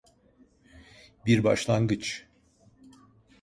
Bir 1.25 1.43
başlangıç. 1.43 2.27